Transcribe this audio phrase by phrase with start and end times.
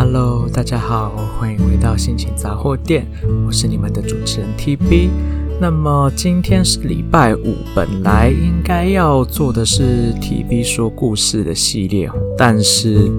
[0.00, 3.04] Hello，大家好，欢迎回到心情杂货店，
[3.44, 5.08] 我是你们的主持人 TB。
[5.60, 13.10] 那么今天是礼拜五，本来应该要做的是 TB 说故事的系列，但是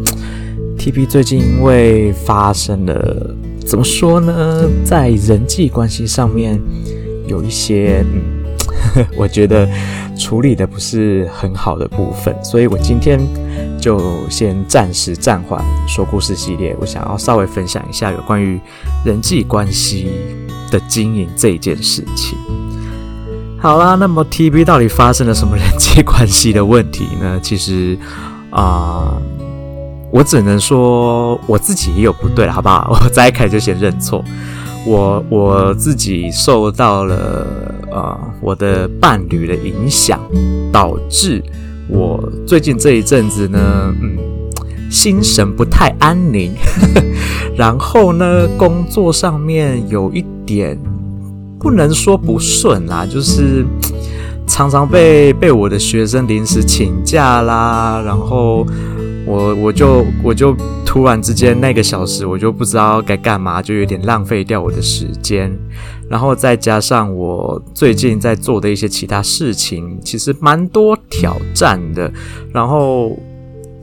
[0.77, 3.35] TB 最近因为发生了，
[3.67, 6.57] 怎么说呢，在人际关系上面
[7.27, 8.05] 有一些，
[8.95, 9.67] 嗯， 我觉得
[10.17, 13.19] 处理的不是很好的部分，所以我今天。
[13.79, 18.59] 就先暂时暂缓说故事系列，我想要稍微分享一下有关于
[19.05, 20.11] 人际关系
[20.69, 22.37] 的经营这件事情。
[23.57, 27.39] 好啦，那么 TB 到底发生了什么人际关系的问题呢？
[27.41, 27.97] 其实
[28.51, 29.13] 啊、
[30.11, 32.89] 我只能说我自己也有不对，好不好？
[32.91, 34.23] 我再一开始就先认错，
[34.85, 37.47] 我我自己受到了
[37.91, 40.19] 呃我的伴侣的影响，
[40.71, 41.43] 导致。
[41.89, 43.59] 我最近这一阵子呢，
[44.01, 44.17] 嗯，
[44.89, 46.51] 心神不太安宁，
[47.57, 50.77] 然后呢，工作上面有一点
[51.59, 53.65] 不能说不顺啦，就是
[54.47, 58.65] 常常被被我的学生临时请假啦，然后
[59.25, 60.55] 我我就我就
[60.89, 65.55] 突然之间那个小时我就不知道该干嘛，就有点浪费掉我的时间。
[66.09, 72.11] 然后再加上我最近在做的一些其他事情，其实蛮多挑战的。
[72.51, 73.15] 然后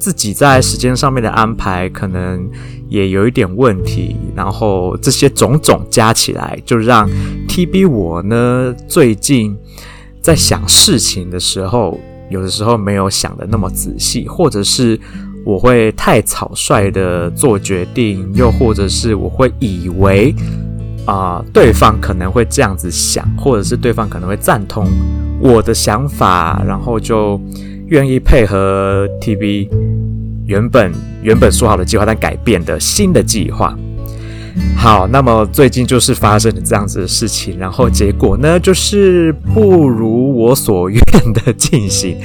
[0.00, 2.50] 自己在时间上面的安排可能
[2.88, 4.16] 也有一点问题。
[4.34, 7.08] 然后这些种种加起来，就让
[7.46, 9.56] TB 我呢最近
[10.20, 14.98] 在想事情的时候，有的时候没有想得那么仔细，或者是
[15.46, 20.34] 我会太草率的做决定，又或者是我会以为。
[21.06, 24.88] 啊、对方可能会这样子想，或者是对方可能会赞同
[25.40, 27.40] 我的想法，然后就
[27.86, 29.68] 愿意配合 TV
[30.46, 33.78] 原本原本说好的计划，但改变的新的计划。
[34.76, 42.16] 好，那么最近就是发生了这样子的事情，然后结果呢，就是不如我所愿的进行。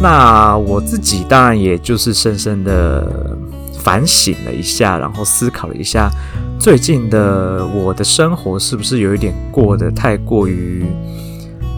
[0.00, 3.36] 那我自己当然也就是深深的
[3.78, 6.10] 反省了一下，然后思考了一下。
[6.58, 10.84] 最近的我的生活是不是有一点过得太过于，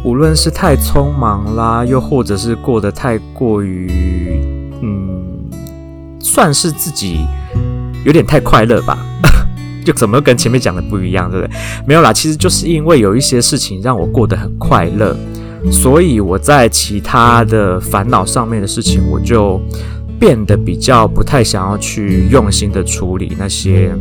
[0.05, 3.91] 无论是太匆忙啦，又或者是过得太过于，
[4.83, 5.23] 嗯，
[6.21, 7.27] 算是自己
[8.05, 8.99] 有点太快乐吧？
[9.85, 11.55] 就怎么跟前面讲的不一样，对不对？
[11.87, 15.17] 没有啦，其实就是因为有一些事情让我过得很快乐，
[15.71, 19.61] 所以我在其他的烦恼上面的事情，我就
[20.19, 23.93] 变得比较不太想要去用心的处理那些。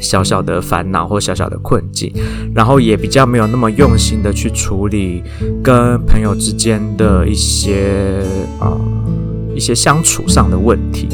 [0.00, 2.12] 小小的烦恼或小小的困境，
[2.52, 5.22] 然后也比较没有那么用心的去处理
[5.62, 8.20] 跟朋友之间的一些
[8.58, 8.80] 呃
[9.54, 11.06] 一些相处上的问题，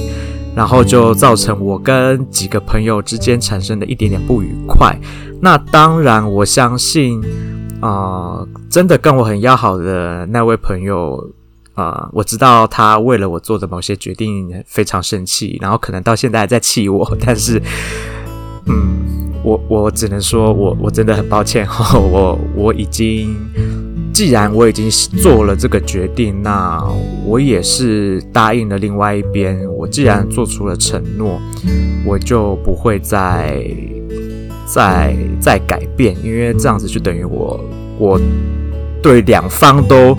[0.59, 4.93] 然后就造成我跟几个朋友之间产生的一点点不愉快。
[5.41, 7.23] 那当然，我相信
[7.81, 11.31] 啊、真的跟我很要好的那位朋友
[11.75, 17.63] 啊、我知道他为了我做的某些决定非常生气，然后可能到现在还在气我，但是。
[18.67, 23.35] 嗯，我我只能说我我真的很抱歉哈，我我已经，
[24.19, 24.91] 既然我已经
[25.23, 26.83] 做了这个决定，那
[27.25, 29.57] 我也是答应了另外一边。
[29.77, 31.41] 我既然做出了承诺，
[32.05, 33.65] 我就不会再
[34.67, 37.65] 再再改变，因为这样子就等于我
[37.97, 38.21] 我
[39.01, 40.19] 对两方都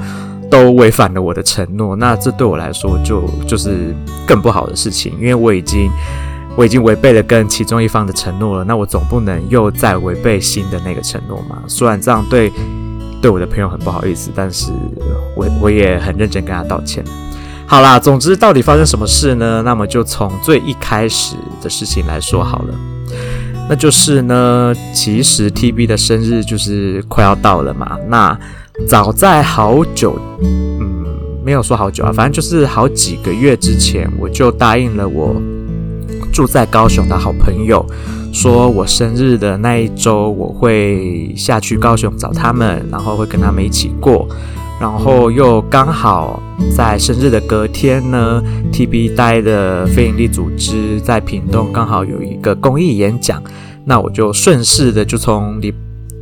[0.50, 3.94] 都违反了我的承诺，那这对我来说就就是
[4.26, 5.92] 更不好的事情，因为我已经。
[6.58, 11.64] 我已经违背了跟其中一方的承诺了，那我总不能又再违背新的那个承诺嘛？
[11.68, 12.52] 虽然这样对
[13.22, 14.72] 对我的朋友很不好意思，但是
[15.36, 17.04] 我我也很认真跟他道歉。
[17.68, 19.62] 好啦，总之到底发生什么事呢？
[19.64, 22.74] 那么就从最一开始的事情来说好了，
[23.70, 27.98] 那就是呢，其实 TB 的生日就是快要到了嘛。
[28.08, 28.38] 那
[28.88, 31.06] 早在好久，嗯，
[31.44, 35.36] 没有说好久啊，反正就是好几个月之前，我就答应了我。
[36.32, 37.84] 住在高雄的好朋友
[38.32, 44.28] 说，我生日的那一周我会下去高雄找他们，然后会跟他们一起过。
[44.80, 46.42] 然后又刚好
[46.74, 48.42] 在生日的隔天呢
[48.72, 53.44] ，TB 待的非营利组织在屏东刚好有一个公益演讲，
[53.84, 55.74] 那我就顺势的就从离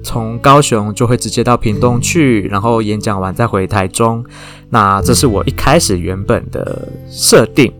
[0.03, 4.25] 从高雄就会直接到屏东去，然后演讲完再回台中。
[4.71, 7.71] 那这是我一开始原本的设定。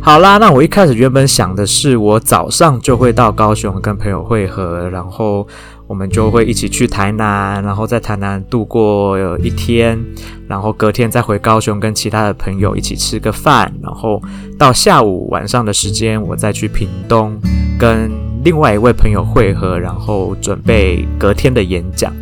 [0.00, 5.46] 好啦，那我一开始原本想的是，我早上就会到高雄跟朋友会合，然后
[5.86, 9.98] 我们就会一起去台南，然后在台南度过一天，
[10.46, 14.22] 然后隔天再回高雄跟其他的朋友一起吃个饭，然后
[14.58, 17.36] 到下午晚上的时间，我再去屏东
[17.78, 18.10] 跟
[18.44, 22.12] 另外一位朋友会合，然后准备隔天的演讲。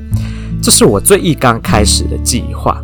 [0.62, 2.82] 这是我最一刚开始的计划。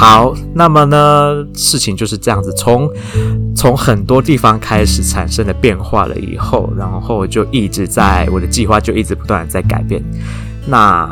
[0.00, 2.90] 好，那么呢，事情就是这样子，从
[3.54, 10.02] 从很多地方开始产生的变化了以后，然后就一直在我的计划就一直不断的在改变。
[10.66, 11.06] 那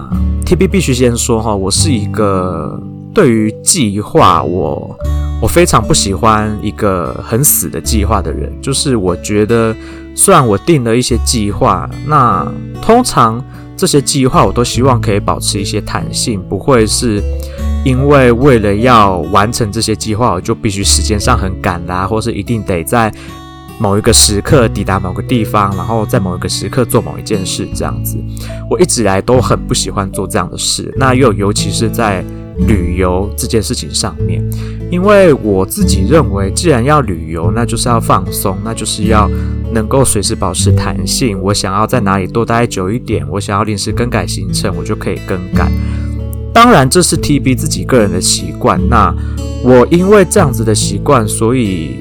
[0.47, 2.81] TB 必须先说哈，我是一个
[3.13, 4.99] 对于计划我
[5.43, 9.77] 我非常不喜欢一个很死的计划的人，就是我觉得
[10.15, 12.51] 虽然我定了一些计划，那
[12.81, 13.45] 通常
[13.77, 17.23] 这些计划我都希望可以保持一些弹性，不会是。
[17.85, 23.13] 因为为了要完成这些计划，我就必须时间上很赶啦，或是一定得在
[23.79, 28.19] 某一个时刻抵达某个地方，然后在某一个时刻做某一件事，这样子。
[28.69, 32.25] 我一直来都很不喜欢做这样的事，那又尤其是在
[32.67, 34.43] 旅游这件事情上面，
[34.91, 39.31] 因为我自己认为，既然要旅游，那就是要放松，那就是要
[39.73, 41.41] 能够随时保持弹性。
[41.41, 45.71] 我想要在哪里多待久一点，我想要临时更改行程，我就可以更改。
[46.61, 48.81] 当然，这是 TB 自己个人的习惯。
[48.89, 49.15] 那
[49.63, 52.01] 我因为这样子的习惯，所以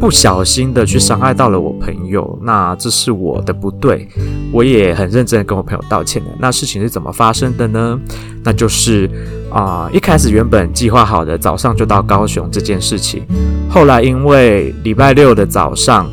[0.00, 2.38] 不小心的去伤害到了我朋友。
[2.42, 4.08] 那这是我的不对，
[4.50, 6.30] 我也很认真的跟我朋友道歉的。
[6.38, 8.00] 那事情是怎么发生的呢？
[8.42, 9.06] 那就是
[9.52, 13.22] 啊、一开始原本计划好的早上就到高雄这件事情，
[13.68, 16.10] 后来因为礼拜六的早上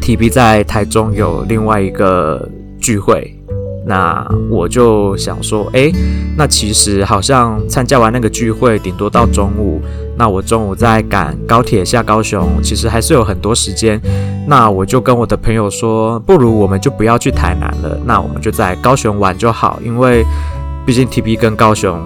[0.00, 2.48] ，TB 在台中有另外一个
[2.80, 3.36] 聚会。
[3.86, 5.92] 那我就想说，诶，
[6.36, 9.80] 那其实好像参加完那个聚会，顶多到中午。
[10.16, 14.00] 那我中午再赶高铁下高雄，其实还是有很多时间。
[14.46, 19.78] 那我就跟我的朋友说，不如我们就不要去台南了，那我们就在高雄玩就好。
[19.82, 20.24] 因为
[20.84, 21.98] 毕竟 TB 跟高雄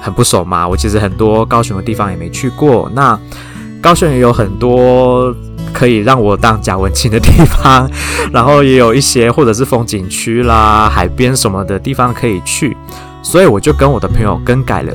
[0.00, 2.90] 很不熟嘛，我其实很多高雄的地方也没去过。
[2.94, 3.18] 那
[3.82, 5.34] 高雄也有很多。
[5.82, 7.90] 可以让我当假文青的地方，
[8.32, 12.76] 然后也有一些或者是风景区啦、海边什么的地方可以去，
[13.20, 14.94] 所以我就跟我的朋友更改了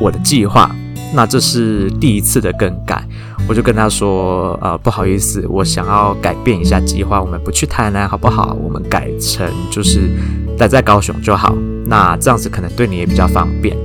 [0.00, 0.68] 我的计划。
[1.14, 3.00] 那这是第一次的更改，
[3.48, 8.56] 我就跟他说：“呃，不好意思，我想要改变一下计划，我们不去台南好不好？
[8.60, 10.10] 我们改成就是
[10.58, 11.54] 待在高雄就好。
[11.84, 13.76] 那这样子可能对你也比较方便。”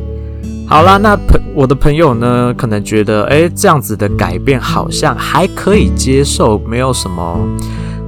[0.72, 7.38] 好啦，那朋我的朋友呢，可能觉得，诶，这样子的改变好像还可以接受，没有什么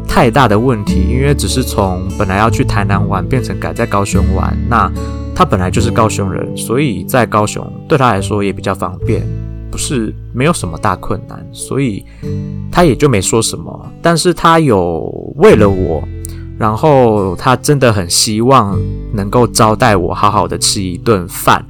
[0.07, 4.57] 太大的问题，因为只是从本来要去台南玩，变成改在高雄玩。
[4.69, 4.89] 那
[5.35, 9.21] 他本来就是高雄人，所以在高雄对他来说也比较方便，
[9.69, 12.05] 不是没有什么大困难，所以
[12.71, 13.91] 他也就没说什么。
[14.01, 15.01] 但是他有
[15.35, 16.01] 为了我，
[16.57, 18.79] 然后他真的很希望
[19.11, 21.61] 能够招待我，好好的吃一顿饭。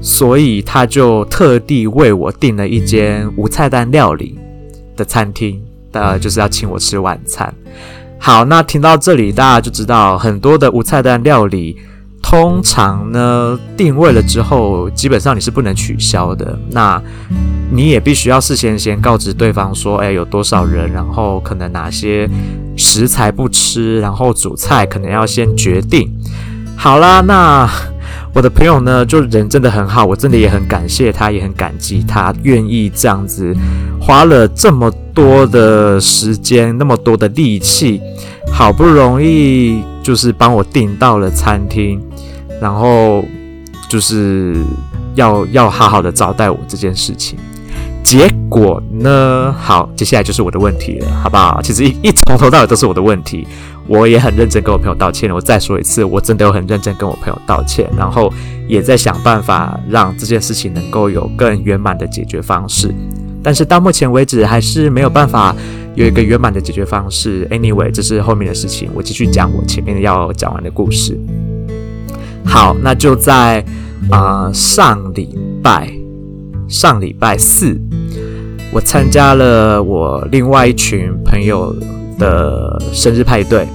[0.00, 4.38] 所以他就特地为我订了一间无菜单料理
[4.96, 5.60] 的餐厅，
[5.92, 7.52] 呃，就是要请我吃晚餐。
[8.18, 11.76] 好，那听到这里，大家就知道很多的无菜单料理，
[12.22, 16.56] 通常呢定位了之后，基本上你是不能取消的。
[16.70, 17.02] 那
[17.70, 22.28] 你也必须要事先先告知对方说，哎，有多少人，然后可能哪些
[22.76, 26.08] 食材不吃，然后主菜可能要先决定。
[26.76, 27.68] 好啦，那。
[28.32, 33.54] 我的朋友呢，就人真的很好，我真的也很感谢他，也很感激他愿意这样子
[34.00, 38.00] 花了这么多的时间，那么多的力气，
[38.52, 42.00] 好不容易就是帮我订到了餐厅，
[42.60, 43.24] 然后
[43.88, 44.56] 就是
[45.14, 47.38] 要要好好的招待我这件事情。
[48.06, 51.60] 结果呢，好，接下来就是我的问题了，好不好？
[51.60, 53.44] 其实一一从头到尾都是我的问题。
[53.88, 58.32] 我也很认真跟我朋友道歉，我再说一次，我真的有很认真跟我朋友道歉，然后
[58.68, 62.94] 也在想办法让这件事情能够有更圆满的解决方式。
[63.42, 65.52] 但是到目前为止还是没有办法
[65.96, 67.44] 有一个圆满的解决方式。
[67.50, 71.18] Anyway，这是后面的事情，我继续讲我前面要讲完的故事。
[72.44, 73.64] 好，那就在
[74.12, 75.92] 啊、上礼拜
[76.68, 77.80] 上礼拜四，
[78.72, 81.74] 我参加了我另外一群朋友
[82.18, 83.66] 的生日派对，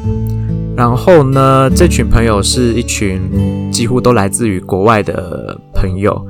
[0.75, 3.21] 然后呢，这群朋友是一群
[3.71, 6.25] 几乎都来自于国外的朋友，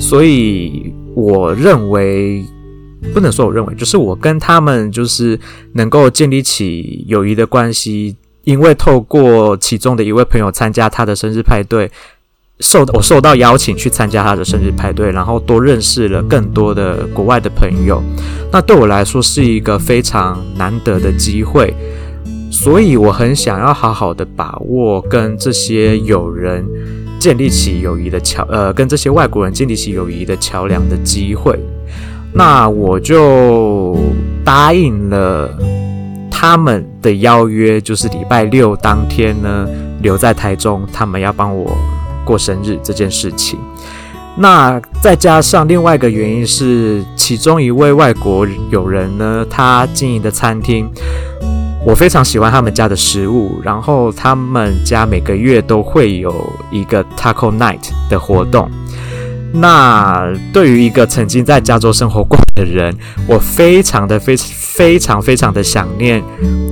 [0.00, 2.42] 所以我认为
[3.12, 5.38] 不能说我认为，就是我跟他们就是
[5.74, 11.90] 能够建立起友谊的关系，因为透过其中的一位朋友参加他的生日派对。
[12.60, 18.02] 受我受到邀请去参加他的生日派对，然后多认识了更多的国外的朋友。
[18.50, 21.74] 那对我来说是一个非常难得的机会，
[22.50, 26.66] 所以我很想要好好的把握跟这些友人
[27.18, 31.58] 建立起友谊的桥，呃，跟这些外国人建立起友谊的桥梁的机会。
[32.32, 33.98] 那我就
[34.44, 35.50] 答应了
[36.30, 39.68] 他们的邀约，就是礼拜六当天呢，
[40.00, 41.76] 留在台中，他们要帮我
[42.26, 43.58] 过生日这件事情。
[44.38, 50.86] 那再加上另外一个原因是，其中一位外国友人呢，他经营的餐厅，
[51.86, 56.34] 我非常喜欢他们家的食物，然后他们家每个月都会有
[56.70, 58.70] 一个 Taco Night 的活动。
[59.54, 62.94] 那对于一个曾经在加州生活过的人，
[63.26, 66.22] 我非常的非非常非常的想念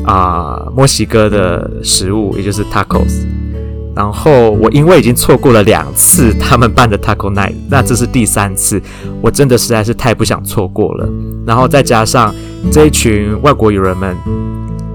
[0.04, 3.24] 啊、墨西哥的食物，也就是 tacos。
[3.94, 8.80] 然后我因为已经错过了两次他们办的 taco night，那这是第三次，
[9.22, 11.08] 我真的实在是太不想错过了。
[11.46, 12.34] 然后再加上
[12.72, 14.16] 这一群外国友人们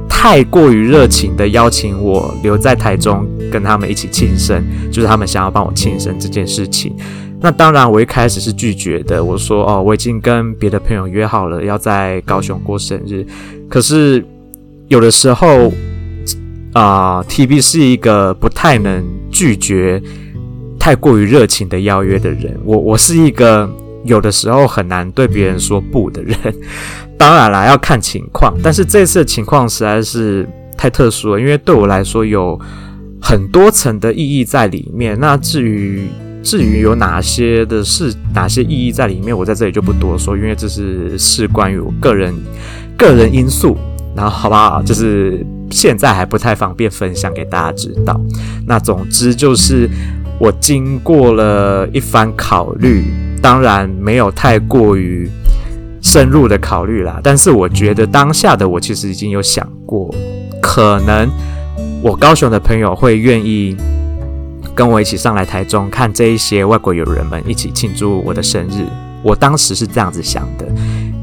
[0.09, 6.93] 太过于热情的邀请我留在台中跟他们一起庆生，就是他们想要帮我庆生这件事情。
[7.41, 9.23] 那当然，我一开始是拒绝的。
[9.23, 13.25] 我说：“哦，我已经跟别的朋友约好了，要在高雄过生日。
[13.69, 14.21] 可是
[14.89, 15.71] 有的时候，
[16.73, 20.01] 啊、，TB 是一个不太能拒绝
[20.79, 22.59] 太过于热情的邀约的人。
[22.63, 23.69] 我我是一个
[24.03, 26.37] 有的时候很难对别人说不的人。
[27.17, 28.55] 当然啦，要看情况。
[28.63, 30.47] 但是这次的情况实在是
[30.77, 32.59] 太特殊了，因为对我来说有
[33.21, 35.19] 很多层的意义在里面。
[35.19, 36.07] 那至于……
[36.41, 42.33] 至于有哪些的是哪些意义在里面，我在这里就不多说，因为这是事关于我个人
[42.97, 43.77] 个人因素。
[44.15, 44.81] 然后好不好？
[44.81, 48.19] 就是现在还不太方便分享给大家知道。
[48.67, 49.89] 那总之就是
[50.39, 53.03] 我经过了一番考虑，
[53.41, 55.29] 当然没有太过于
[56.01, 57.19] 深入的考虑啦。
[57.23, 60.13] 但是我觉得当下的我其实已经有想过，
[60.61, 61.29] 可能
[62.01, 63.75] 我高雄的朋友会愿意。
[64.75, 68.85] 跟我一起上来台中看这一些外国友人们一起庆祝我的生日，
[69.21, 70.65] 我当时是这样子想的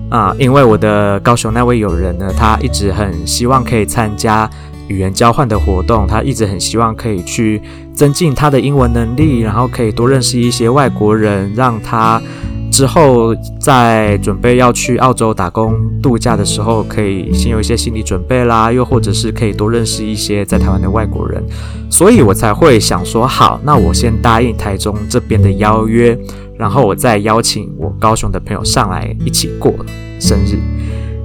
[0.09, 4.49] 啊，因为我的高雄那位友人呢，他一直很希望可以参加
[4.89, 7.61] 语言交换的活动，他一直很希望可以去
[7.93, 12.21] 增进他的英文能力，然后可以多认识一些外国人，让他。
[12.69, 21.43] 之后，在准备要去澳洲打工度假的时候，可以先有一些心理准备啦，又或者是可以多认识一些在台湾的外国人，
[21.89, 26.19] 所以我才会想说，好，那我先答应台中这边的邀约，
[26.59, 29.75] 然后我再邀请我高雄的朋友上来一起过
[30.21, 30.59] 生日。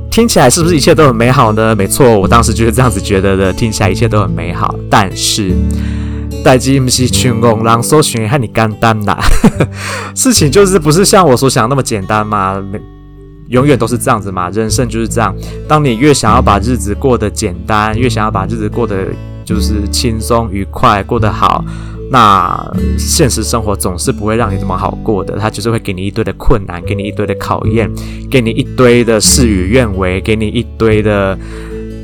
[0.09, 1.75] 听起来是不是一切都很美好呢？
[1.75, 5.53] 没错，我当时就是这样子觉得的，听起来一切都很美好，但是。
[6.43, 9.19] 代志不是像戆人所想的那么简单啦，
[10.15, 12.59] 事情就是不是像我所想的那么简单嘛？
[13.49, 15.35] 永远都是这样子嘛，人生就是这样。
[15.67, 19.05] 当你越想要把日子过得简单，越想要把日子过得
[19.45, 21.63] 就是轻松愉快，过得好，
[22.11, 22.61] 那
[22.97, 25.37] 现实生活总是不会让你这么好过的。
[25.39, 27.89] 它就是会给你一堆的困难，给你一堆的考验，
[28.29, 31.37] 给你一堆的事与愿违，给你一堆的。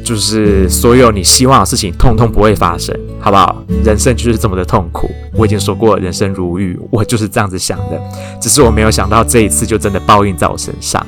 [0.04, 3.62] 就是所有你希望的事情，通通不会发生，好不好？
[3.84, 5.12] 人生就是这么的痛苦。
[5.34, 8.02] 我已经说过，人生如玉，我就是这样子想的。
[8.40, 11.06] 只是我没有想到这一次就真的报应在我身上。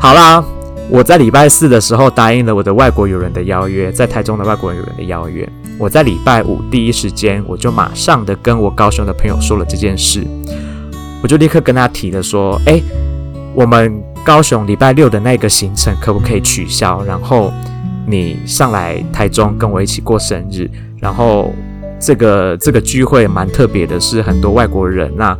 [0.00, 0.42] 好啦，
[0.90, 5.48] 我在礼拜四的时候答应了我的外国友人的邀约，在台中的外国友人的邀约。
[5.78, 10.26] 我在礼拜五第一时间，我就马上的跟我高雄的朋友说了这件事，
[11.22, 12.82] 我就立刻跟他提了说：“诶，
[13.54, 17.52] 我们高雄礼拜六的那个行程可不可以取消？”然后。
[18.10, 20.66] 你上来台中跟我一起过生日，
[20.98, 21.52] 然后
[22.00, 25.12] 这个这个聚会蛮特别的，是很多外国人。
[25.14, 25.36] 那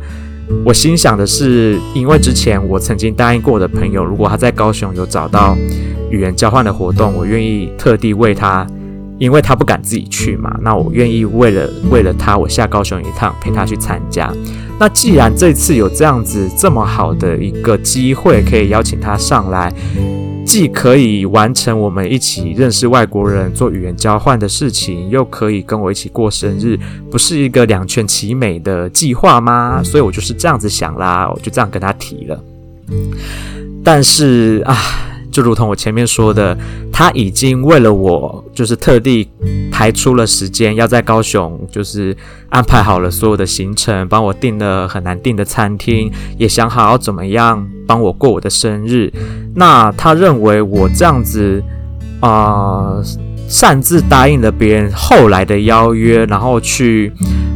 [0.63, 5.57] 我心想的是，因为之前我曾经答应过我的朋友，如果他在高雄有找到
[6.11, 8.67] 语言交换的活动，我愿意特地为他，
[9.19, 14.33] 因为他不敢自己去嘛，那我愿意为了为了他，我下高雄一趟陪他去参加。
[14.79, 19.73] 那既然这次有这样子这么好的一个机会，可以邀请他上来。
[20.45, 26.79] 既可以完成我们一起认识外国人、做语言交换的事情，又可以跟我一起过生日，
[27.11, 29.83] 不是一个两全其美的计划吗？
[29.83, 32.43] 所以我就是这样子想啦，我就这样跟他提了。
[33.83, 34.75] 但是啊。
[35.31, 36.57] 就如同我前面说的，
[36.91, 39.29] 他已经为了我，就是特地
[39.71, 42.15] 排出了时间，要在高雄，就是
[42.49, 49.11] 安排好了所有的行程，帮我订了很难订的餐厅，也想好要怎么样帮我过我的生日。
[49.55, 51.63] 那他认为我这样子
[52.21, 53.01] 啊、
[53.47, 57.13] 擅自答应了别人后来的邀约，然后去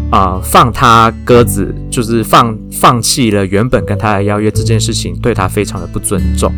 [0.09, 6.53] 啊、放他鸽子，就是放放弃了原本跟他的邀约这件事情，对他非常的不尊重。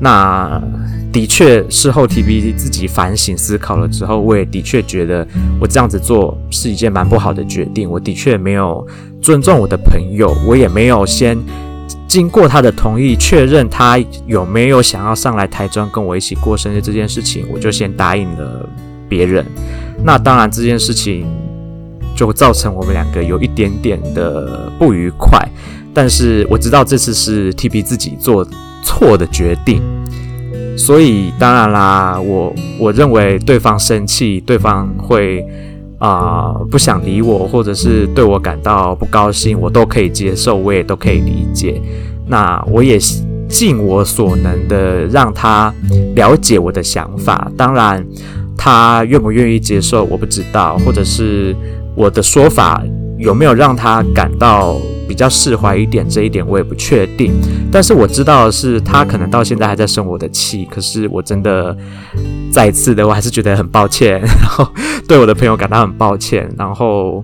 [0.00, 0.60] 那
[1.12, 5.26] 的确事后 TB 自己反省思考了之后，我也的确觉得
[5.60, 7.88] 我这样子做是一件蛮不好的决定。
[7.88, 8.86] 我的确没有
[9.22, 11.38] 尊重我的朋友，我也没有先
[12.08, 13.96] 经过他的同意确认他
[14.26, 18.68] 有没有想要上来台中跟我一起过生日这件事情，我就先答应了
[19.08, 19.46] 别人。
[20.02, 21.24] 那当然这件事情
[22.16, 25.38] 就造成我们两个有一点点的不愉快。
[25.94, 28.44] 但是我知道这次是 TB 自己做
[28.84, 29.82] 错的决定。
[30.76, 35.44] 所以当然啦，我我认为对方生气，对方会
[35.98, 41.80] 啊、不想理我，或者是对我感到不高兴，我都可以接受，我也都可以理解。
[42.26, 42.98] 那我也
[43.48, 45.72] 尽我所能的让他
[46.14, 47.50] 了解我的想法。
[47.56, 48.04] 当然，
[48.56, 51.54] 他愿不愿意接受我不知道，或者是
[51.94, 52.82] 我的说法
[53.18, 54.80] 有没有让他感到。
[55.06, 57.34] 比较释怀一点，这一点我也不确定。
[57.70, 60.66] 但是我知道的是，他可能到现在还在生我的气。
[60.70, 61.76] 可是我真的
[62.50, 64.66] 再次的，我还是觉得很抱歉，然后
[65.06, 66.50] 对我的朋友感到很抱歉。
[66.56, 67.22] 然后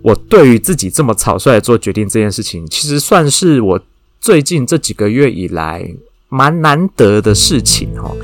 [0.00, 3.80] 我对于自己这么草率做决定这件事情，其实算是我
[4.18, 5.86] 最近这几个月以来
[6.30, 8.16] 蛮难得的事情哦。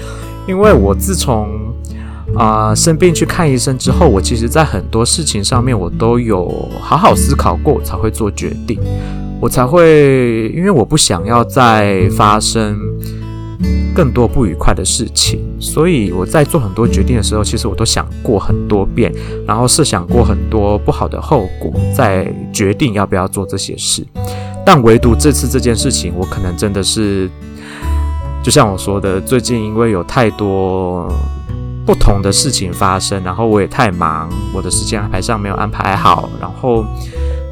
[0.47, 1.75] 因为我自从
[2.37, 8.79] 啊、生病去看医生之后，我其实在很多事情上面，我都有好好思考过，才会做决定。
[9.41, 12.79] 我才会，因为我不想要再发生
[13.95, 19.13] 更多不愉快的事情，所以我在做很多决定的时候，其实我都想过很多遍，
[19.47, 24.07] 然后设想过很多不好的后果，再决定要不要做这些事。
[24.65, 27.29] 但唯独这次这件事情，我可能真的是，
[28.43, 31.11] 就像我说的，最近因为有太多。
[31.89, 36.85] 不同的事情发生，然后我也太忙，我的时间安排上没有安排好，然后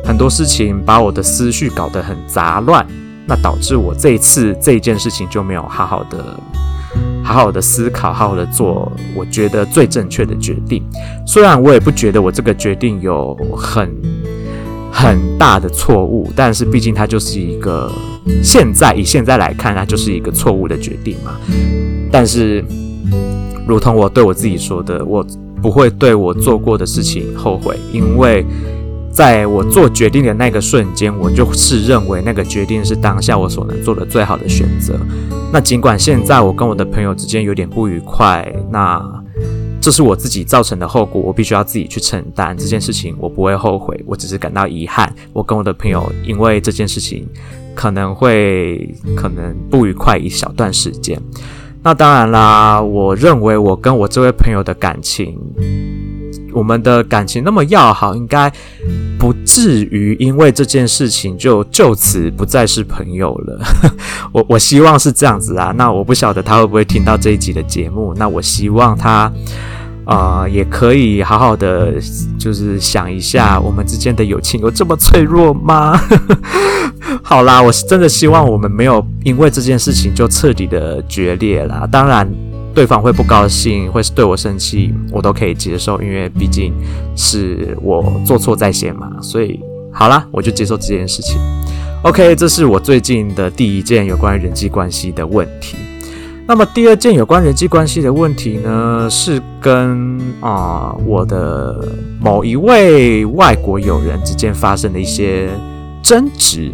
[0.05, 2.87] 很多事情把我的思绪搞得很杂乱，
[3.27, 6.39] 那导致我这一次这一件事情就没有好好的、
[7.25, 10.83] 好好的思考，好好的做我觉得最正确的决定。
[11.27, 13.91] 虽然我也不觉得我这个决定有很
[14.93, 17.91] 很大的错误，但是毕竟它就是一个
[18.43, 21.33] 现在以现在来看，它就是一个错误的决定嘛。
[22.13, 22.63] 但是。
[23.67, 25.27] 如同我对我自己说的，我
[25.61, 28.45] 不会对我做过的事情后悔，因为
[29.11, 34.95] 在我做决定的那个瞬间，我就是认为那个决定是当下我所能做的最好的选择。
[35.53, 39.03] 那尽管现在我跟我的朋友之间有点不愉快，那
[39.81, 45.13] 这是我自己造成的后果，我必须要自己去承担这件事情，我不会后悔，我只是感到遗憾。
[45.33, 47.27] 我跟我的朋友因为这件事情
[47.75, 51.21] 可能会可能不愉快一小段时间。
[51.87, 55.39] 那当然啦，我认为我跟我这位朋友的感情，
[56.53, 58.53] 我们的感情那么要好，应该
[59.17, 63.61] 不至于因为这件事情就就此不再是朋友了。
[64.35, 65.73] 我我希望是这样子啊。
[65.79, 68.13] 那我不晓得他会不会听到这一集的节目。
[68.17, 69.33] 那我希望他。
[70.07, 71.95] 啊、也可以好好的，
[72.39, 76.01] 就是想一下，我们之间的友情有这么脆弱吗？
[77.23, 81.89] 好啦，我是真的希望我们没有因为这件事情就彻底的决裂啦。
[81.91, 82.29] 当然，
[82.73, 86.73] 对方会不高兴，会是对我生气，我都可以接受，因为毕竟
[87.17, 89.11] 是我做错在先嘛。
[89.21, 89.59] 所以，
[89.93, 91.37] 好啦，我就接受这件事情。
[92.03, 95.77] OK，这是我最近的第一件有关于人际关系的问题。
[96.49, 101.89] 那么第二件有关人际关系的问题呢，是跟啊、我的
[102.21, 105.49] 某一位外国友人之间发生的一些
[106.05, 106.71] 争执。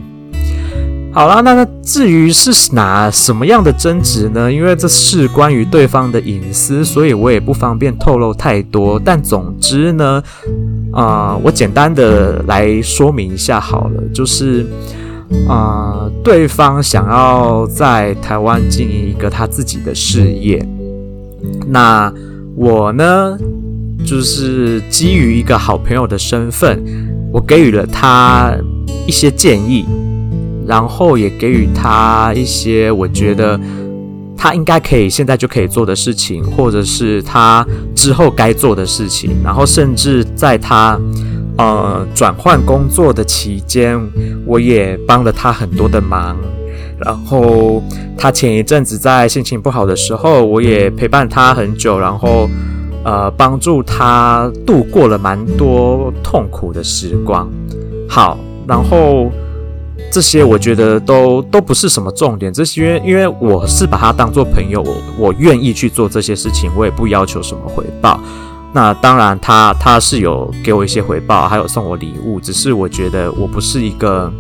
[1.11, 4.53] 好啦，那那至于是哪什么样的争执呢？
[4.53, 9.01] 因为这是关于对方的隐私，所以我也不方便透露太多。
[9.03, 10.23] 但总之呢，
[10.93, 14.67] 啊、我简单的来说明一下好了，就是。
[15.49, 20.65] 啊、对方想要在台湾经营一个他自己的事业，
[21.67, 22.13] 那
[22.55, 23.37] 我呢，
[24.07, 26.83] 就是基于一个好朋友的身份，
[27.33, 28.55] 我给予了他
[29.07, 29.85] 一些建议，
[30.67, 33.59] 然后也给予他一些我觉得
[34.37, 40.99] 他应该可以现在就可以做的事情，或者是他之后该做的事情，然后甚至在他。
[41.59, 44.01] 呃，转换工作的期间，
[44.47, 46.37] 我也帮了他很多的忙。
[46.99, 47.83] 然后
[48.17, 52.49] 他前一阵子在心情不好的时候，我也陪伴他很久，然后
[53.05, 57.51] 呃，帮助他度过了蛮多痛苦的时光。
[58.09, 58.39] 好，
[58.69, 59.31] 然后
[60.13, 68.21] 这些我觉得都都不是什么重点，这些因为因为我是把他当做朋友，我我愿意去做这些事情，我也不要求什么回报。
[68.75, 72.41] 那当然他，他是有给我一些回报，还有送我礼物。
[72.41, 74.33] 只是我觉得我不是一个，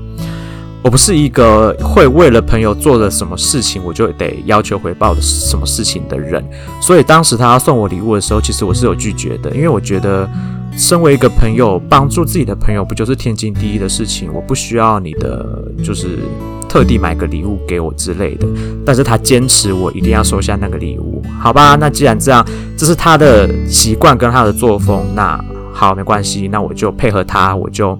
[0.82, 6.42] 我不是一个会为了朋友做了什么事情，我就得要求回报的什么事情的人。
[6.80, 10.26] 所以当时他送我礼物的时候，其实我是有拒绝的，因为我觉得
[10.76, 14.32] 身为一个朋友，帮助自己的朋友不就是天经地义的事情？
[14.32, 16.18] 我不需要你的就是
[16.68, 18.46] 特地买个礼物给我之类的。
[18.84, 21.76] 但是他坚持我一定要收下那个礼物，好吧？
[21.76, 22.44] 那既然这样，
[22.76, 25.38] 这是他的习惯跟他的作风，那
[25.82, 27.98] 好，没关系，那我就配合他，我就。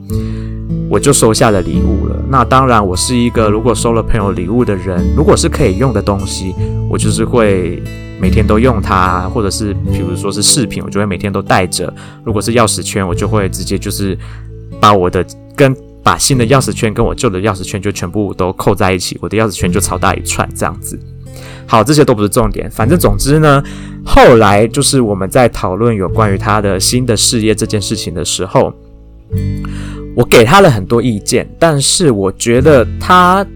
[0.88, 2.16] 我就收下了礼物了。
[2.29, 6.55] 那当然，我是一个如果收了朋友礼物的人，如果是可以用的东西，
[6.88, 7.83] 我就是会
[8.21, 11.92] 每天都用它，或者是比如说是饰品，我就会每天都带着。
[12.25, 14.16] 如果是钥匙圈，我就会直接就是
[14.81, 20.97] 把我的跟把新的钥匙圈跟我旧的钥匙圈就全部都扣在一起，我的钥匙圈就超大一串这样子。
[21.66, 23.62] 好，这些都不是重点，反正总之呢，
[24.05, 28.73] 后来就是我们在讨论有关于他的新的事业这件事情的时候。
[30.14, 33.47] 我给他了很多意见，但是我觉得他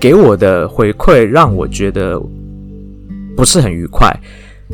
[0.00, 2.20] 给我的回馈让我觉得
[3.36, 4.12] 不是很愉快。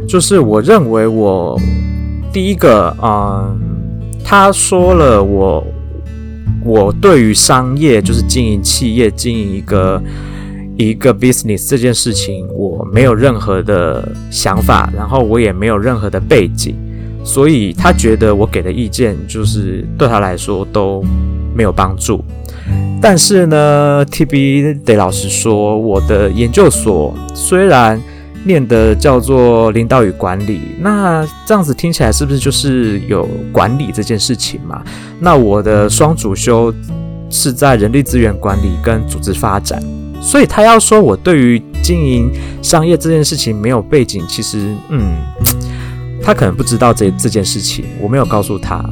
[0.08, 1.60] 就是我认为我
[2.32, 3.60] 第一个，嗯，
[4.24, 5.62] 他说了我
[6.64, 10.02] 我对于商业就是经营企业、经营一个
[10.76, 16.76] 一个 business 这件事情，我没有任何的想法，然后我也没有任何的背景。
[17.24, 21.02] 所以他觉得我给的意见就是对他来说都
[21.54, 22.22] 没有帮助。
[23.00, 28.00] 但是呢，TB 得老实说，我的研究所虽然
[28.44, 34.82] 念的叫做领导与管理，那这样子听起来是不是就是有管理这件事情嘛？
[35.18, 36.72] 那我的双主修
[37.30, 39.82] 是在人力资源管理跟组织发展，
[40.24, 42.32] 所以他要说我对于经营
[42.62, 45.18] 商业这件事情没有背景，其实嗯。
[46.26, 48.82] 他可能不知道这这件事情，我没有告诉他，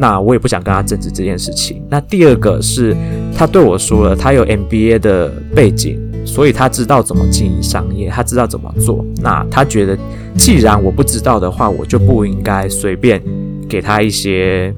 [0.00, 1.80] 那我也不想跟他争执这件事情。
[1.88, 2.92] 那第二个是，
[3.36, 9.06] 他对我说了，他有 MBA 的背景，所以他知道怎么经营商业，他知道怎么做。
[9.22, 9.96] 那他觉得，
[10.36, 13.22] 既然我不知道的话，我就不应该随便
[13.68, 14.74] 给他一些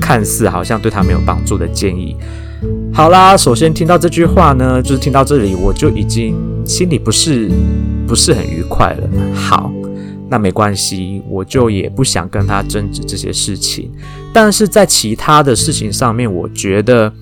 [0.00, 2.16] 看似好像对他没有帮助的建议。
[2.92, 7.50] 好啦，首先听到这句话呢，就是听到这里，我就已经心里不是
[8.06, 9.08] 不是很愉快了。
[9.34, 9.70] 好。
[10.32, 13.90] 那没关系，我就也不想跟他争执这些事情。
[14.32, 17.12] 但是在其他的事情上面，我觉得，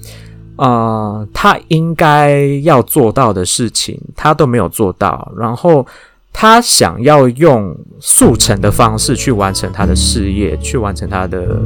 [0.56, 5.32] 呃，他应该要做到的事情，他都没有做到。
[5.38, 5.86] 然后
[6.34, 11.62] 他想要用速成的方式去完成他的事业，去完成他的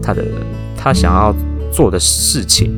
[0.00, 0.24] 他的
[0.74, 1.30] 他想要
[1.76, 2.72] 做的事情。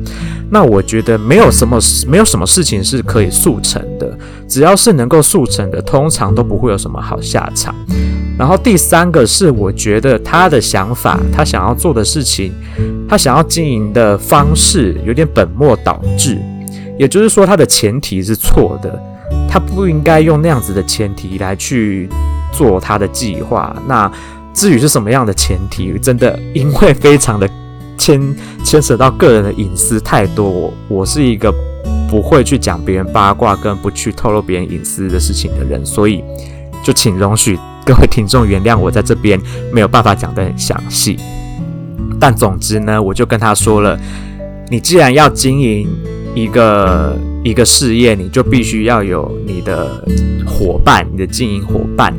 [0.51, 7.73] 那我觉得没有什么没有什么事情是可以速成的，只要是能够速成的，通常都不会有什么好下场。
[8.37, 12.51] 然后第三个是，我觉得他的想法，他想要做的事情，
[13.07, 16.37] 他想要经营的方式有点本末倒置，
[16.97, 19.01] 也就是说，他的前提是错的，
[19.49, 22.09] 他不应该用那样子的前提来去
[22.51, 23.75] 做他的计划。
[23.87, 24.11] 那
[24.53, 27.47] 至于是什么样的前提，真的因为非常的。
[27.99, 31.53] 牵牵扯到个人的隐私太多，我我是一个
[32.09, 36.23] 不会去讲别人八卦，跟不去透露别人隐私的事情的人，所以
[36.83, 39.39] 就请容许 各位听众原谅我在这边
[39.71, 41.19] 没有办法讲得很详细。
[42.19, 43.99] 但总之呢，我就跟他说了，
[44.69, 45.87] 你既然要经营
[46.35, 50.03] 一个一个事业，你就必须要有你的
[50.45, 52.13] 伙伴，你的经营伙伴。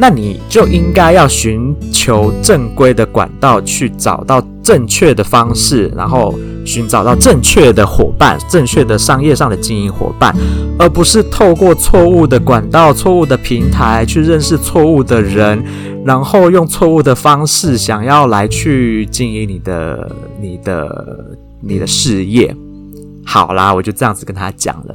[0.00, 6.34] 那你就应该要寻求正规的管道，去找到正确的方式，然后
[6.64, 10.34] 寻找到正确的伙伴，正确的商业上的经营伙伴，
[10.78, 15.62] 而不是透过错误的管道、错误的平台去认识错误的人，
[16.02, 22.56] 然后用错误的方式想要来去经营你的、你的、你的事业。
[23.22, 24.94] 好啦，我就这样子跟他讲了。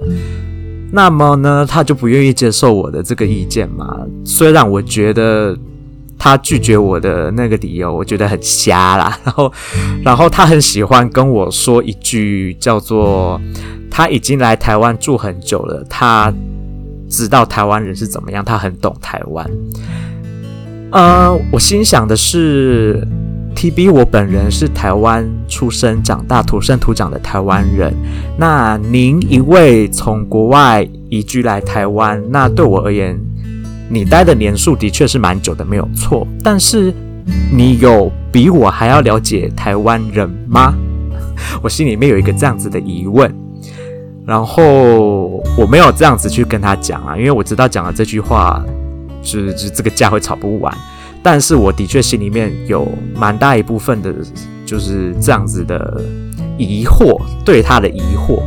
[0.92, 4.00] 那么呢，他就不愿意接受我的这个意见嘛？
[4.24, 5.58] 虽然我觉得
[6.18, 9.18] 他拒绝我的那个理由，我觉得很瞎啦。
[9.26, 9.54] 然后，
[10.04, 13.40] 然后他很喜欢跟我说一句叫做
[13.92, 16.34] “他已经来台湾住很久了，他
[17.10, 19.46] 知道台湾人是怎么样，他很懂台湾。”
[20.92, 23.06] 呃，我心想的是。
[23.56, 27.94] TB，我本人是台湾出生、长大、土生土长的台湾人。
[28.38, 33.18] 那您一位从国外移居来台湾，那对我而言，
[33.90, 36.28] 你待的年数的确是蛮久的，没有错。
[36.44, 36.94] 但是，
[37.52, 40.76] 你有比我还要了解台湾人吗？
[41.64, 43.34] 我心里面有一个这样子的疑问。
[44.28, 48.62] 然后我没有这样子去跟他讲啊，因为我知道讲了这句话，
[49.22, 50.76] 就是这个架会吵不完。
[51.26, 54.14] 但是我的确心里面有蛮大一部分的，
[54.64, 56.00] 就是这样子的
[56.56, 58.44] 疑惑，对他的疑惑，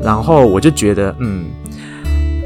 [0.00, 1.46] 然后我就觉得，嗯。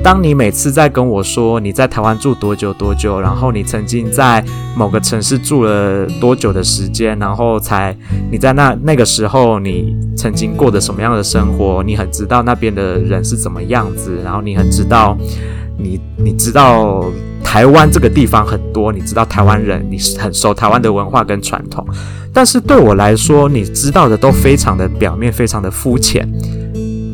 [0.03, 4.43] 当你每次在跟我说你在台湾住多久多久，然后你曾经在
[4.75, 7.95] 某个城市住了多久的时间，然后才
[8.33, 15.15] 你在那那个时候你曾经过的什么样的生活，你很知道那边的人是怎么样子，然后你很知道
[15.77, 17.05] 你你知道
[17.45, 21.87] 台湾这个地方很多，你知道台湾人，你是很熟台湾的文化跟传统，
[22.33, 26.29] 但是对我来说，你知道的都非常的表面，非常的肤浅，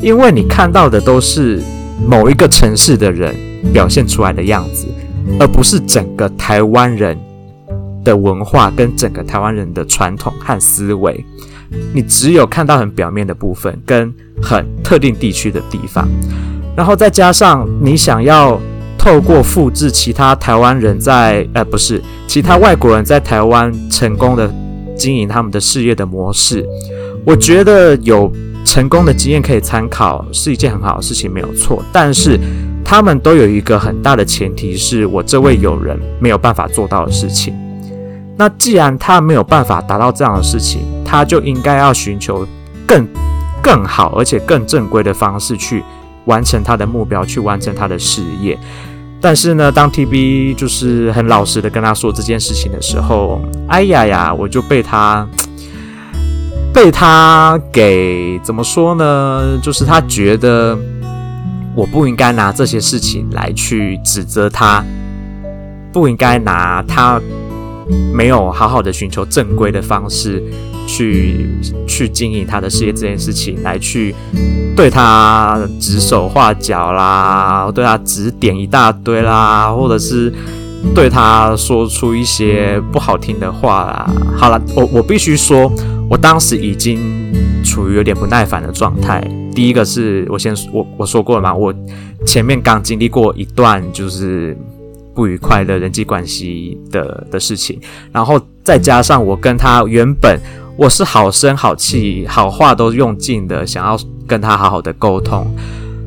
[0.00, 1.62] 因为你看到的都是。
[2.06, 3.34] 某一个城市的人
[3.72, 4.86] 表现出来的样子，
[5.40, 7.18] 而不是整个台湾人
[8.04, 11.24] 的文化跟整个台湾人的传统和思维。
[11.94, 14.12] 你只有看到很表面的部分，跟
[14.42, 16.06] 很特定地区的地方，
[16.76, 18.60] 然后再加上你想要
[19.06, 24.52] 透过复制其他台湾人在，呃，不是，其他外国人在台湾成功的
[24.96, 26.66] 经营他们的事业的模式，
[27.24, 28.32] 我觉得有。
[28.64, 31.80] 成功的经验可以参考是一件很好的事情，没有错。
[31.92, 32.36] 但是
[32.84, 37.54] 他们都有一个很大的前提，是我这位友人没有办法做到的事情。
[38.36, 42.44] 那既然他没有办法达到这样的事情，他就应该要寻求
[42.84, 43.06] 更
[43.62, 45.84] 更好而且更正规的方式去
[46.24, 48.58] 完成他的目标，去完成他的事业。
[49.20, 55.26] 但是呢，当 TB 就是很老实的跟他说这件事情的时候，哎呀呀，我就被他。
[56.74, 59.58] 被他给怎么说呢？
[59.62, 60.78] 就是他觉得
[61.74, 64.84] 我不应该拿这些事情来去指责他，
[65.90, 67.18] 不应该拿他
[68.12, 70.42] 没有好好的寻求正规的方式
[70.86, 71.46] 去
[71.86, 74.14] 去经营他的事业这件事情来去
[74.76, 80.32] 对他指手画脚啦，对他指点一大堆啦，或者是
[80.94, 84.10] 对他说出一些不好听的话啦。
[84.36, 85.70] 好了，我我必须说。
[86.08, 87.00] 我当时已经
[87.64, 89.20] 处于有点不耐烦的状态。
[89.52, 91.74] 第一个是我先我我说过了嘛，我
[92.24, 94.56] 前面刚经历过一段就是
[95.16, 97.80] 不愉快的人际关系的的事情，
[98.12, 100.38] 然后再加上我跟他原本
[100.76, 105.46] 我是好声好气好话都用尽的，想要跟他好好的沟通，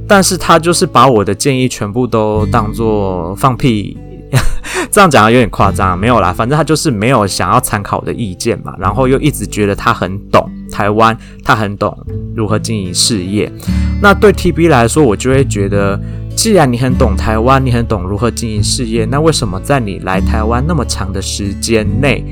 [0.07, 3.97] 但是他就是把我的建议全部都当作放屁。
[4.91, 11.95] 这样讲有点夸张，没有啦，反正他就是没有想要参考的意见嘛，然后又一直觉得他很懂台湾，他很懂
[12.35, 13.51] 如何经营事业。
[13.99, 15.99] 那对 TB 来说，我就会觉得，
[16.35, 22.23] 既然你很懂台湾，你很懂如何经营事业，那为什么在你来台湾那么长的时间内，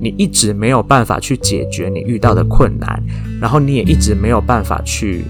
[0.00, 3.02] 你一直没有办法去解决你遇到的困难，
[3.40, 5.24] 然后你也一直没有办法去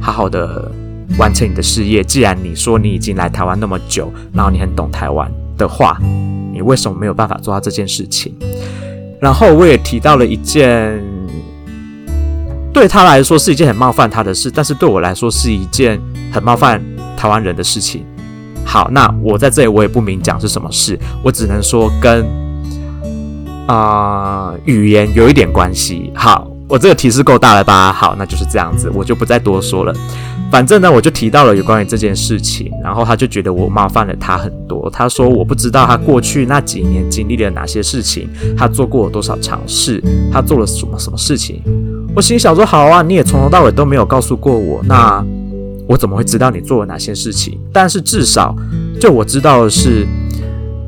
[0.00, 0.70] 好好的
[1.18, 2.02] 完成你的事业？
[2.02, 5.30] 既然你说你已经来台湾那么久，然后你很懂台湾。
[5.58, 6.00] 的话，
[6.54, 8.34] 你为什么没有办法做到这件事情？
[9.20, 10.98] 然后我也提到了一件
[12.72, 16.00] 对他来说是一件很冒犯他的事，但是对我来说是一件
[16.32, 16.82] 很冒犯
[17.14, 18.06] 台湾人的事情。
[18.64, 22.24] 好，那我在这里我也不明讲是什么事，我只能说跟
[23.66, 26.12] 啊、语言有一点关系。
[26.14, 26.46] 好。
[26.70, 27.92] 我这个提示够大了吧？
[27.92, 29.92] 好，那就是这样子，我就不再多说了。
[30.52, 34.88] 反正呢，我就提到了有关于这件事情，然后他就觉得我冒犯了他很多。
[34.88, 40.00] 他说我不知道他过去那几年经历了哪些事情，他做过了多少尝试，
[40.32, 41.60] 他做了什么什么事情。
[42.14, 45.24] 我心想说，好啊，你也从头到尾都没有告诉过我，那
[45.88, 47.58] 我怎么会知道你做了哪些事情？
[47.72, 48.54] 但是至少，
[49.00, 50.06] 就我知道的是，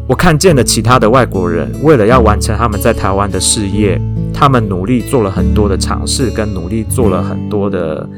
[0.08, 4.00] 我看见了其他的外国人为了要完成他们在台湾的事业。
[4.34, 8.08] 他们努力做了很多的尝试，跟努力做了很多的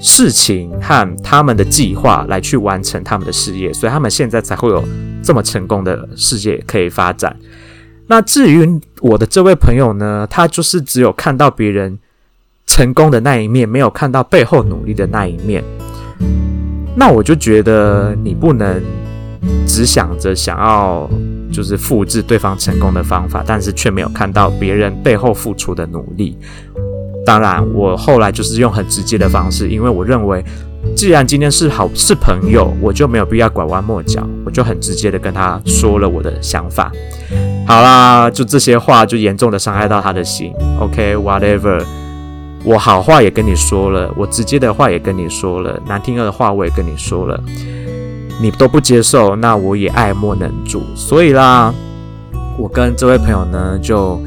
[0.00, 4.84] 事情和他们的计划来去完成他们的事业，所以他们现在才会有
[5.22, 7.34] 这么成功的事业可以发展。
[8.08, 8.68] 那至于
[9.00, 11.98] 我的这位朋友呢，他就是只有看到别人
[12.66, 15.64] 成功的那一面，没有看到背后努力的那一面。
[16.94, 18.82] 那我就觉得你不能
[19.66, 21.08] 只想着想要。
[21.52, 26.34] 就是复制对方成功的方法，但是却没有看到别人背后付出的努力。
[27.26, 30.42] 当然，我后来就是用很直接的方式，因为我认为，
[30.96, 36.90] 既然今天是好是朋友，我就没有必要拐弯抹角，我就很直接的跟他说了我的想法。
[37.66, 40.54] 好啦，就这些话就严重的伤害到他的心。
[40.80, 41.84] OK，whatever，
[42.64, 47.38] 我好话也跟你说了，我直接的话也跟你说了，难听的话我也跟你说了。
[48.40, 50.82] 你都不接受，那我也爱莫能助。
[50.94, 51.72] 所以啦，
[52.58, 54.20] 我跟这位朋友呢，就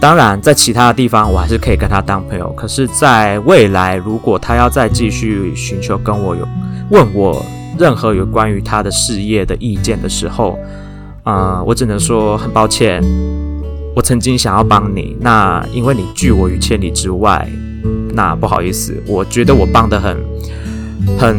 [0.00, 2.52] 当然在其他的地方，我还是可以跟他当朋友。
[2.52, 6.46] 可是，在未来，如果他要再继续寻求跟我有
[6.90, 7.44] 问我
[7.78, 10.58] 任何有关于他的事业的意见的时候，
[11.24, 13.02] 啊、我只能说很抱歉。
[13.94, 17.46] 我曾经想要帮你，那因为你拒我于千里之外。
[18.12, 20.16] 那不好意思，我觉得我帮得很
[21.18, 21.36] 很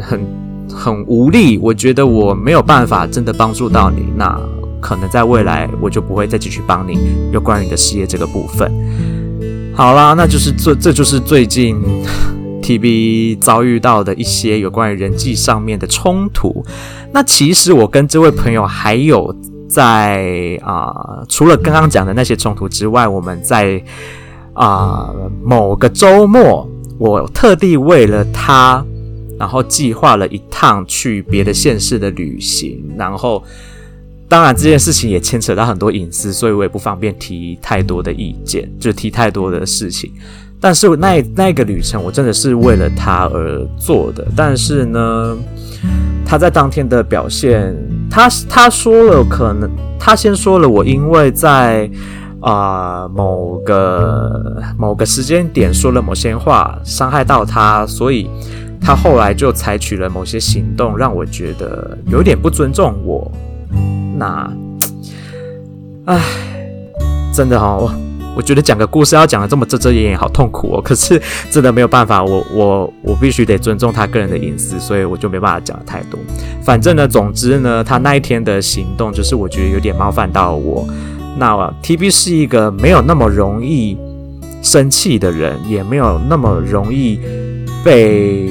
[0.00, 0.20] 很
[0.74, 4.38] 很无力，我觉得我没有办法真的帮助到你，那
[4.80, 6.98] 可能在未来我就不会再继续帮你
[7.32, 8.70] 有关于你的事业这个部分。
[9.74, 11.80] 好啦，那就是这这就是最近
[12.60, 16.64] TB 遭遇到的一些有关于人际上面的冲突。
[17.12, 19.34] 那其实我跟这位朋友还有。
[19.66, 20.94] 在啊、
[21.28, 23.82] 除了刚刚讲的那些冲突之外，我们在
[24.52, 25.10] 啊、
[25.42, 28.84] 某个周末，我特地为了他，
[29.38, 32.84] 然后计划了一趟去别的县市的旅行。
[32.96, 33.42] 然后，
[34.28, 40.12] 当然这件事情也牵扯到很多隐私，所以我也不方便提太多的意见，就提太多的事情。
[40.60, 44.26] 但是那那个旅程，我真的是为了他而做的。
[44.34, 45.36] 但是呢，
[46.24, 47.74] 他在当天的表现。
[48.10, 49.68] 他他说了，可能
[49.98, 51.90] 他先说了，我因为在
[52.44, 58.28] 啊、某个某个时间点说了某些话，伤害到他，所以
[58.78, 63.32] 他后来就采取了某些行动，让我觉得有点不尊重我。
[64.18, 64.52] 那，
[66.04, 66.20] 唉，
[67.32, 67.90] 真的哦。
[68.36, 70.82] 我觉得讲个故事要讲得这么遮遮掩掩，好痛苦哦。
[70.82, 76.18] 可是真的没有办法，我我我必须得尊重他个人的隐私，所以我就没办法讲的太多。
[76.60, 80.84] 反正呢，总之呢，他那一天的行动就是我觉得有点冒犯到我。
[81.38, 83.96] 那 TB 是一个没有那么容易
[84.62, 87.18] 生气的人，也没有那么容易
[87.84, 88.48] 被，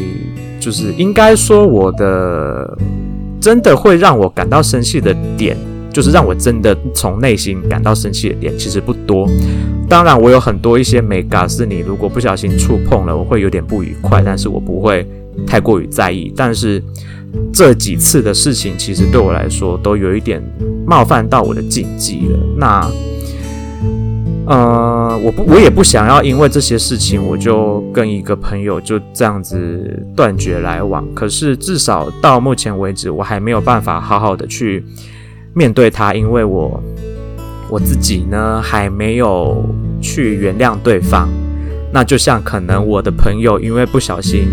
[0.60, 2.78] 就是应该说我的
[3.40, 5.58] 真的会让我感到生气的点。
[5.94, 9.30] 就是让我真的从内心感到生气的点其实不多，
[9.88, 15.08] 当然我有很多一些美感是你如果不小心触碰了，我会有点不愉快，但是我不会
[15.46, 16.34] 太过于在意。
[16.36, 16.84] 但是
[17.54, 20.42] 这几次的事情其实对我来说都有一点
[20.86, 22.40] 冒犯到我的禁忌了。
[22.58, 22.92] 那，
[24.48, 31.06] 呃，我不，我也不想要因为这些事情我就跟一个朋友就这样子断绝来往。
[31.14, 34.84] 可是至少到目前为止，我还没有办法好好的去。
[35.56, 36.84] 面对他，因为我
[37.70, 39.64] 我自己呢还没有
[40.02, 41.30] 去原谅对方，
[41.92, 44.48] 那就像可能我的朋友因为不小心，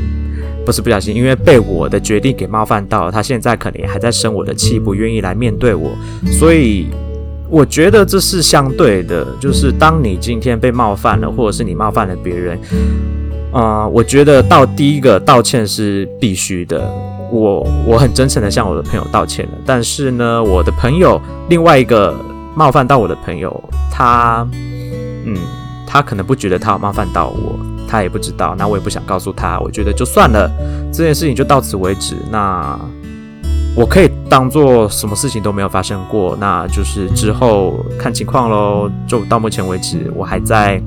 [0.71, 5.91] 不是不小心，因为被我的决定给冒犯到，他现在可能也还在生我的气，不愿意来面对我，
[6.31, 6.87] 所以
[7.49, 12.57] 我觉得这是相对的，就是当你今天被冒犯了，或者是你冒犯了别人，
[13.51, 16.89] 呃，我觉得到第一个道歉是必须的。
[17.33, 22.15] 我我很真诚的向我的朋友道歉了，但是呢，我的朋友另外一个
[22.55, 24.47] 冒犯到我的朋友，他，
[25.25, 25.37] 嗯，
[25.85, 27.59] 他可能不觉得他有冒犯到我，
[27.91, 30.49] 他也不知道，那我也不想告诉他，我觉得就算了，
[30.93, 32.79] 这件事情就到此为止，那
[33.75, 38.89] 我可以当做什么事情都没有发生过，那就是之后看情况喽。
[39.09, 40.81] 就到目前为止，我还在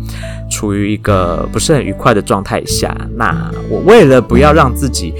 [0.49, 5.13] 处于一个不是很愉快的状态下，那我为了不要让自己。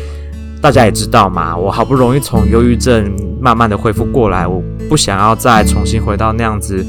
[0.61, 6.85] 大家也知道嘛，我好不容易从忧郁症慢慢的恢复过来，我不想要再重新回到那样子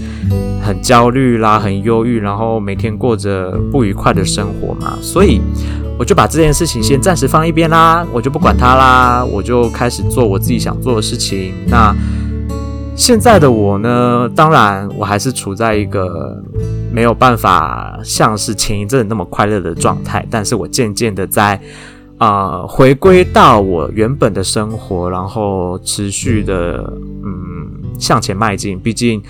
[0.62, 5.40] 很焦虑啦、很忧郁，然后每天过着不愉快的生活嘛，所以
[5.98, 11.54] 我就把这件事情先暂时放一边啦，我就不管它啦，我就开始做我自己想做的事情。
[11.66, 11.96] 那
[12.94, 16.36] 现在的我呢，当然我还是处在一个
[16.92, 21.58] 没有办法像是前一阵那么快乐的状态，但是我渐渐的在。
[22.16, 26.78] 啊、回归到我原本的生活，然后持续的
[27.22, 27.53] 嗯
[27.98, 28.78] 向前迈进。
[28.78, 29.22] 毕竟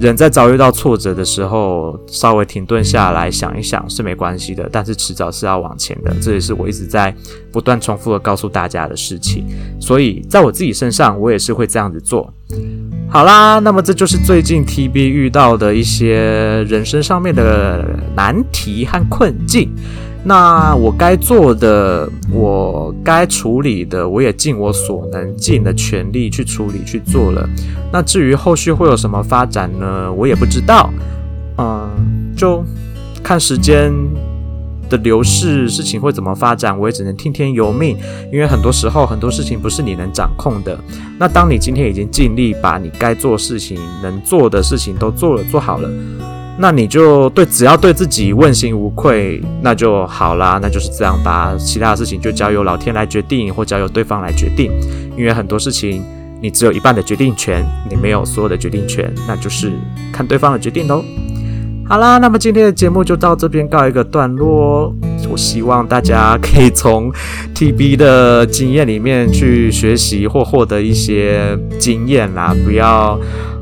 [0.00, 6.14] 人在遭遇到挫折的时候，稍微停顿下来想一想是没关系的，但是迟早是要往前的。
[6.20, 7.14] 这也是我一直在
[7.50, 9.46] 不断重复的告诉大家的事情。
[9.80, 12.32] 所以在我自己身上，我也是会这样子做。
[13.08, 19.70] 好啦，那么这就是最近 TB 遇到的一些人生上面的难题和困境。
[20.28, 27.48] 那我该做的，我该处理的，我也尽我所能，尽了全力去处理去做了。
[27.92, 30.12] 那至于后续会有什么发展呢？
[30.12, 30.90] 我也不知道。
[31.58, 31.88] 嗯，
[32.36, 32.64] 就
[33.22, 33.92] 看时间
[34.90, 37.96] 的流逝，事情会怎么发展，我也只能听天由命。
[38.32, 40.76] 因为很多时候很多事情不是你能掌控的。
[41.20, 45.88] 那当你今天已经尽力把你该做事情、能做的事情都做了、做好了。
[46.58, 50.58] 那你就对，只要对自己问心无愧，那就好啦。
[50.62, 54.72] 那就是这样吧，其他的事情就交由老天来决定，或交由对方来决定。
[55.18, 56.02] 因为很多事情
[56.40, 59.70] 你只有一半的决定权，你没有所有的决定权，那就是
[60.10, 61.04] 看对方的决定喽。
[61.86, 64.90] 好啦，那么今天的节目就到这边告一个段落。
[65.28, 67.12] 我希望大家可以从
[67.54, 73.20] TB 的经验里面去学习或获得一些经验啦，不要，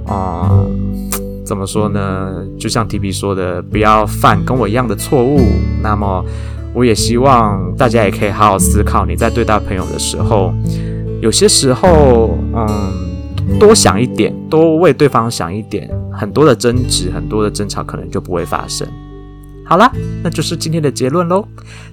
[0.09, 0.94] 嗯。
[1.45, 2.45] 怎么说呢？
[2.59, 5.41] 就像 TB 说的，不要犯跟我一样的错误。
[5.83, 6.25] 那么，
[6.73, 10.55] 我也希望大家也可以好好思考，你在对待朋友的时候，
[11.21, 18.89] 有些时候，嗯，多想一点，多为对方想一点，很多的争执，很多的争吵可能就不会发生。
[19.67, 19.91] 好啦，
[20.23, 21.47] 那就是今天的结论喽。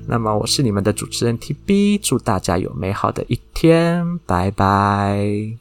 [0.08, 5.58] 那么，我是你们的主持人 TB，祝大家有美好的一天，拜拜。